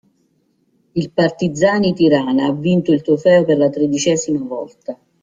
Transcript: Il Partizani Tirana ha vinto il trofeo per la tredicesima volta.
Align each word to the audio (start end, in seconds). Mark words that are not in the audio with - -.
Il 0.95 1.11
Partizani 1.11 1.93
Tirana 1.93 2.47
ha 2.47 2.53
vinto 2.53 2.91
il 2.91 3.03
trofeo 3.03 3.45
per 3.45 3.57
la 3.59 3.69
tredicesima 3.69 4.39
volta. 4.43 4.97